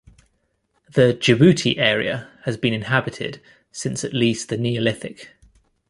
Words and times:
The 0.91 1.13
Djibouti 1.13 1.77
area 1.77 2.27
has 2.45 2.57
been 2.57 2.73
inhabited 2.73 3.39
since 3.71 4.03
at 4.03 4.15
least 4.15 4.49
the 4.49 4.57
Neolithic. 4.57 5.29